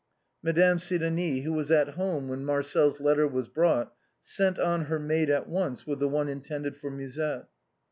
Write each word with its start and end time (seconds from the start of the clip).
Madame 0.41 0.79
Sidonie, 0.79 1.41
who 1.41 1.53
was 1.53 1.69
at 1.69 1.89
home 1.89 2.27
when 2.27 2.43
Marcel's 2.43 2.99
let 2.99 3.17
ter 3.17 3.27
was 3.27 3.47
brought, 3.47 3.93
sent 4.19 4.57
on 4.57 4.85
her 4.85 4.97
maid 4.97 5.29
at 5.29 5.47
once 5.47 5.85
with 5.85 5.99
the 5.99 6.09
one 6.09 6.27
in 6.27 6.41
tended 6.41 6.75
for 6.75 6.89
Musette. 6.89 7.45